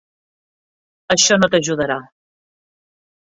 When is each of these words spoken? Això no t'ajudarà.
Això 1.15 1.37
no 1.41 1.49
t'ajudarà. 1.55 1.99